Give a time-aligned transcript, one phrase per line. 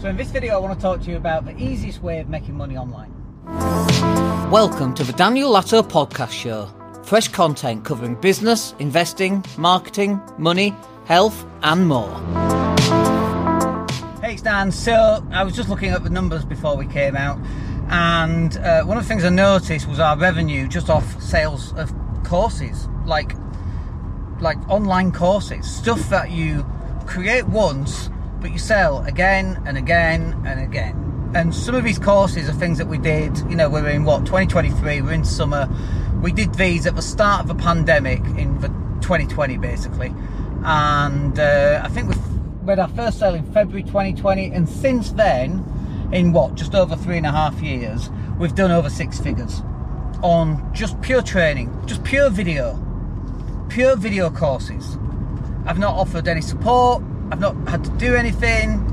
[0.00, 2.28] So in this video I want to talk to you about the easiest way of
[2.28, 3.12] making money online.
[4.48, 6.68] Welcome to the Daniel Latto Podcast Show.
[7.02, 10.72] Fresh content covering business, investing, marketing, money,
[11.06, 12.14] health, and more.
[14.20, 17.40] Hey, Stan, So I was just looking at the numbers before we came out,
[17.88, 21.92] and uh, one of the things I noticed was our revenue just off sales of
[22.22, 23.32] courses, like
[24.40, 26.64] like online courses, stuff that you
[27.04, 28.10] create once
[28.40, 31.30] but you sell again and again and again.
[31.34, 34.20] And some of these courses are things that we did, you know, we're in what,
[34.24, 35.68] 2023, we're in summer.
[36.22, 38.68] We did these at the start of the pandemic in the
[39.02, 40.14] 2020, basically.
[40.64, 42.16] And uh, I think we
[42.64, 44.52] made our first sale in February 2020.
[44.52, 45.64] And since then,
[46.12, 48.08] in what, just over three and a half years,
[48.38, 49.60] we've done over six figures
[50.22, 52.74] on just pure training, just pure video,
[53.68, 54.96] pure video courses.
[55.66, 58.84] I've not offered any support, I've not had to do anything.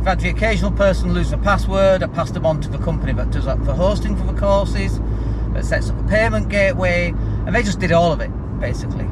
[0.00, 2.02] I've had the occasional person lose their password.
[2.02, 5.00] I passed them on to the company that does that for hosting for the courses,
[5.54, 7.08] that sets up a payment gateway,
[7.46, 9.04] and they just did all of it, basically.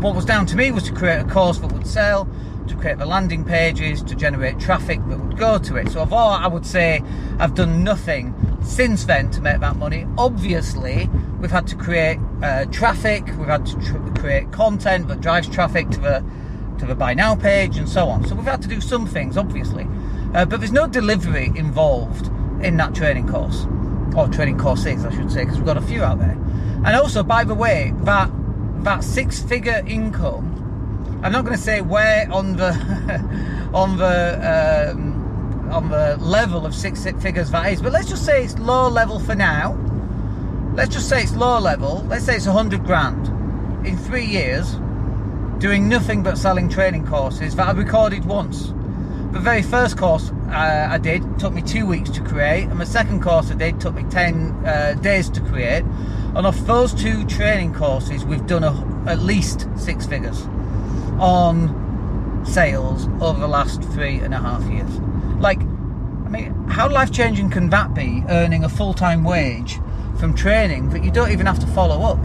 [0.00, 2.28] What was down to me was to create a course that would sell,
[2.68, 5.90] to create the landing pages, to generate traffic that would go to it.
[5.90, 7.02] So, of all, I would say
[7.38, 10.06] I've done nothing since then to make that money.
[10.18, 15.48] Obviously, we've had to create uh, traffic, we've had to tr- create content that drives
[15.48, 16.24] traffic to the
[16.78, 18.26] to the buy now page and so on.
[18.26, 19.86] So we've had to do some things, obviously,
[20.34, 22.26] uh, but there's no delivery involved
[22.64, 23.66] in that training course
[24.16, 26.36] or training courses, I should say, because we've got a few out there.
[26.84, 28.30] And also, by the way, that
[28.84, 32.70] that six-figure income, I'm not going to say where on the
[33.74, 38.44] on the um, on the level of six figures that is, but let's just say
[38.44, 39.76] it's low level for now.
[40.74, 42.04] Let's just say it's low level.
[42.08, 43.26] Let's say it's a hundred grand
[43.86, 44.76] in three years
[45.58, 48.72] doing nothing but selling training courses that I recorded once.
[49.32, 52.86] The very first course uh, I did took me two weeks to create, and the
[52.86, 55.84] second course I did took me 10 uh, days to create.
[56.34, 60.42] And off those two training courses, we've done a, at least six figures
[61.18, 64.90] on sales over the last three and a half years.
[65.40, 69.78] Like, I mean, how life changing can that be earning a full time wage
[70.18, 72.18] from training that you don't even have to follow up?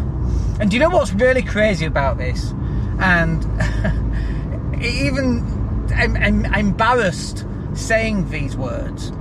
[0.59, 2.53] And do you know what's really crazy about this?
[3.01, 3.43] And
[4.83, 5.51] even
[5.93, 9.11] I'm, I'm, embarrassed saying these words.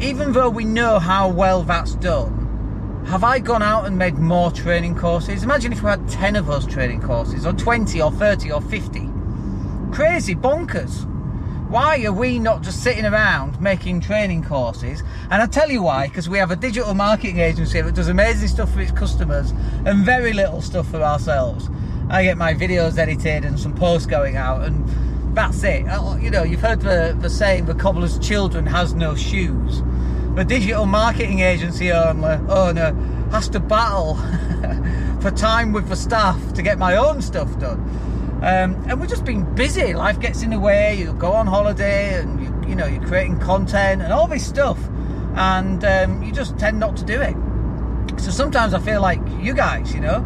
[0.00, 4.50] Even though we know how well that's done, have I gone out and made more
[4.50, 5.42] training courses?
[5.44, 9.08] Imagine if we had 10 of those training courses, or 20, or 30, or 50.
[9.92, 11.06] Crazy, bonkers.
[11.70, 15.02] Why are we not just sitting around making training courses?
[15.30, 18.48] And I tell you why, because we have a digital marketing agency that does amazing
[18.48, 19.52] stuff for its customers
[19.84, 21.68] and very little stuff for ourselves.
[22.08, 25.86] I get my videos edited and some posts going out, and that's it.
[25.88, 29.82] Uh, you know, you've heard the, the saying, the cobbler's children has no shoes.
[30.36, 32.92] The digital marketing agency owner, owner
[33.30, 34.14] has to battle
[35.20, 37.80] for time with the staff to get my own stuff done.
[38.36, 39.94] Um, and we're just being busy.
[39.94, 40.94] Life gets in the way.
[40.94, 44.78] You go on holiday, and you, you know you're creating content and all this stuff,
[45.34, 47.34] and um, you just tend not to do it.
[48.20, 50.24] So sometimes I feel like you guys, you know,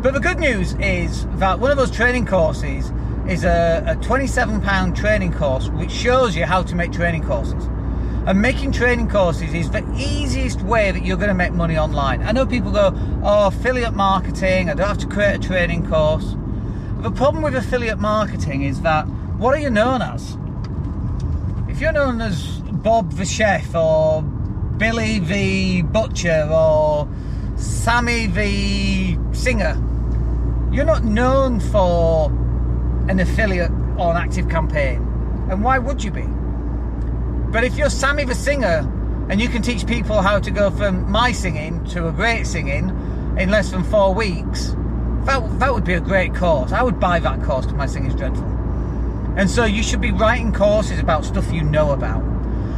[0.00, 2.92] but the good news is that one of those training courses
[3.28, 7.64] is a, a £27 training course which shows you how to make training courses.
[8.26, 12.22] And making training courses is the easiest way that you're going to make money online.
[12.22, 12.92] I know people go,
[13.24, 16.36] oh, affiliate marketing, I don't have to create a training course.
[17.00, 19.02] The problem with affiliate marketing is that
[19.38, 20.36] what are you known as?
[21.68, 27.08] If you're known as Bob the Chef or Billy the Butcher or
[27.56, 29.76] Sammy the Singer,
[30.78, 32.30] you're not known for
[33.10, 34.98] an affiliate or an active campaign.
[35.50, 36.22] And why would you be?
[37.50, 38.88] But if you're Sammy the singer
[39.28, 42.90] and you can teach people how to go from my singing to a great singing
[43.40, 44.76] in less than four weeks,
[45.24, 46.70] that, that would be a great course.
[46.70, 48.46] I would buy that course because my singing's dreadful.
[49.36, 52.22] And so you should be writing courses about stuff you know about.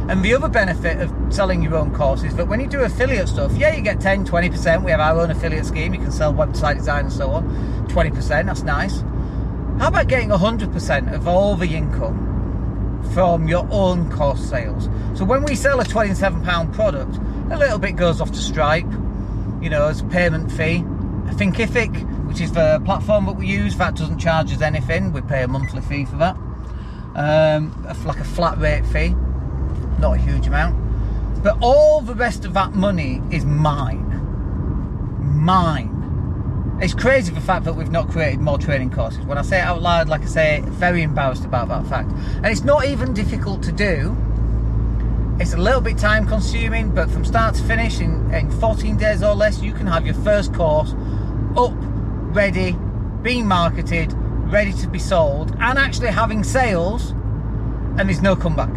[0.09, 3.29] And the other benefit of selling your own course is that when you do affiliate
[3.29, 4.83] stuff, yeah, you get 10, 20%.
[4.83, 5.93] We have our own affiliate scheme.
[5.93, 7.87] You can sell website design and so on.
[7.87, 9.01] 20%, that's nice.
[9.79, 14.89] How about getting 100% of all the income from your own course sales?
[15.17, 17.17] So when we sell a £27 product,
[17.51, 18.91] a little bit goes off to Stripe,
[19.61, 20.83] you know, as a payment fee.
[21.35, 25.13] Thinkific, which is the platform that we use, that doesn't charge us anything.
[25.13, 26.35] We pay a monthly fee for that.
[27.15, 27.71] Um,
[28.05, 29.15] like a flat rate fee
[30.01, 30.75] not a huge amount.
[31.43, 34.07] But all the rest of that money is mine.
[35.19, 36.79] Mine.
[36.81, 39.23] It's crazy the fact that we've not created more training courses.
[39.25, 42.11] When I say it out loud, like I say, very embarrassed about that fact.
[42.37, 44.17] And it's not even difficult to do.
[45.39, 49.23] It's a little bit time consuming, but from start to finish, in, in 14 days
[49.23, 50.93] or less, you can have your first course
[51.55, 51.73] up,
[52.35, 52.75] ready,
[53.21, 54.13] being marketed,
[54.51, 57.11] ready to be sold, and actually having sales,
[57.97, 58.71] and there's no comeback.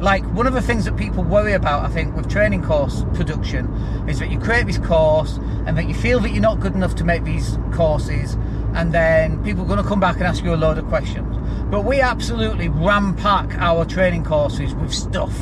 [0.00, 3.66] Like one of the things that people worry about, I think, with training course production
[4.08, 5.36] is that you create this course
[5.66, 8.32] and that you feel that you're not good enough to make these courses,
[8.74, 11.36] and then people are going to come back and ask you a load of questions.
[11.70, 15.34] But we absolutely ram pack our training courses with stuff.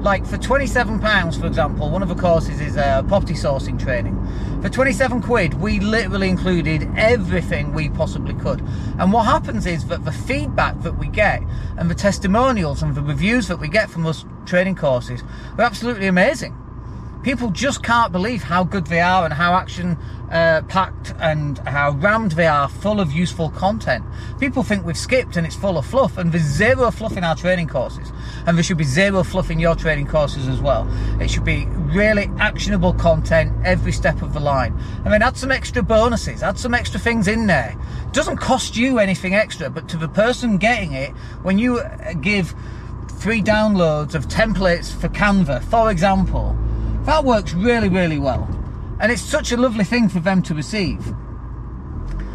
[0.00, 4.14] Like for £27, for example, one of the courses is uh, property sourcing training.
[4.64, 8.62] For 27 quid, we literally included everything we possibly could.
[8.98, 11.42] And what happens is that the feedback that we get
[11.76, 15.22] and the testimonials and the reviews that we get from those training courses
[15.58, 16.56] are absolutely amazing
[17.24, 19.96] people just can't believe how good they are and how action
[20.30, 24.04] uh, packed and how rammed they are full of useful content.
[24.38, 27.34] People think we've skipped and it's full of fluff, and there's zero fluff in our
[27.34, 28.12] training courses,
[28.46, 30.88] and there should be zero fluff in your training courses as well.
[31.20, 34.78] It should be really actionable content every step of the line.
[35.04, 37.76] I mean, add some extra bonuses, add some extra things in there.
[38.06, 41.10] It doesn't cost you anything extra, but to the person getting it,
[41.42, 42.54] when you uh, give
[43.08, 46.56] three downloads of templates for Canva, for example,
[47.04, 48.48] that works really, really well.
[49.00, 51.14] And it's such a lovely thing for them to receive.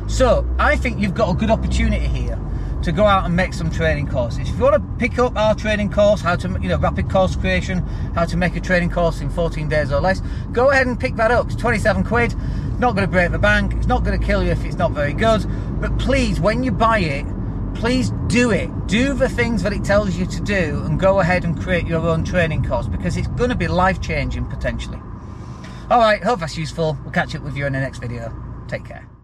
[0.07, 2.39] So I think you've got a good opportunity here
[2.83, 4.49] to go out and make some training courses.
[4.49, 7.35] If you want to pick up our training course, how to, you know, rapid course
[7.35, 7.79] creation,
[8.15, 10.21] how to make a training course in 14 days or less,
[10.51, 11.47] go ahead and pick that up.
[11.47, 12.33] It's 27 quid.
[12.79, 13.73] Not going to break the bank.
[13.73, 15.45] It's not going to kill you if it's not very good.
[15.81, 17.25] But please, when you buy it,
[17.75, 18.69] please do it.
[18.87, 22.07] Do the things that it tells you to do and go ahead and create your
[22.07, 24.99] own training course because it's going to be life changing potentially.
[25.89, 26.97] All right, hope that's useful.
[27.03, 28.33] We'll catch up with you in the next video.
[28.67, 29.19] Take care.